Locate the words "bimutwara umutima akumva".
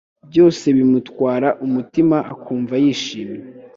0.77-2.73